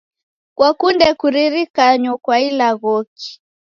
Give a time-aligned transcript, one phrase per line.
[0.55, 3.29] Kwakunde kuririkanyo kwa ilaghoki?